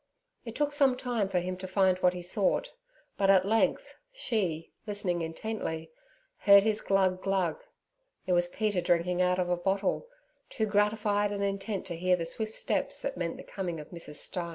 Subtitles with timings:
[0.45, 2.71] It took some time for him to find what he sought;
[3.17, 5.91] but at length she, listening intently,
[6.39, 7.61] heard his glug, glug.
[8.25, 10.07] It was Peter drinking out of a bottle,
[10.49, 14.15] too gratified and intent to hear the swift steps that meant the coming of Mrs.
[14.15, 14.49] Stein.